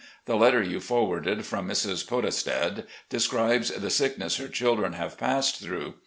The 0.25 0.35
letter 0.35 0.63
you 0.63 0.79
forwarded 0.79 1.45
from 1.45 1.69
Mrs. 1.69 2.07
Podestad 2.07 2.87
describes 3.09 3.69
the 3.69 3.91
sickness 3.91 4.37
her 4.37 4.47
children 4.47 4.93
have 4.93 5.15
passed 5.15 5.59
through. 5.61 5.93